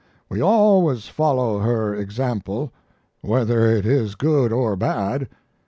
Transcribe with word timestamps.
We 0.29 0.41
always 0.41 1.05
follow 1.09 1.59
her 1.59 1.93
example, 1.93 2.71
whether 3.21 3.67
it 3.69 3.85
is 3.85 4.15
good 4.15 4.51
or 4.51 4.75
bad. 4.75 5.29